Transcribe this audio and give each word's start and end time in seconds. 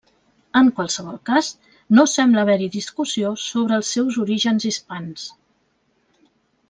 En 0.59 0.69
qualsevol 0.77 1.19
cas 1.29 1.49
no 1.99 2.05
sembla 2.13 2.41
haver-hi 2.45 2.69
discussió 2.77 3.35
sobre 3.43 3.79
els 3.81 3.93
seus 3.99 4.19
orígens 4.25 4.67
hispans. 4.71 5.29